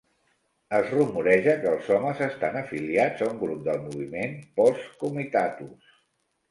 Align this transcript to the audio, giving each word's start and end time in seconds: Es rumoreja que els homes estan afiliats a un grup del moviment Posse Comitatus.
Es 0.77 0.87
rumoreja 0.93 1.53
que 1.65 1.69
els 1.73 1.91
homes 1.97 2.23
estan 2.29 2.57
afiliats 2.63 3.23
a 3.27 3.31
un 3.35 3.39
grup 3.45 3.63
del 3.69 3.81
moviment 3.87 4.35
Posse 4.61 4.93
Comitatus. 5.05 5.99